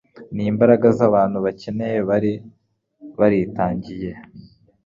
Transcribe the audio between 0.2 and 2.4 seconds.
n’imbaraga z’abantu bakeya bari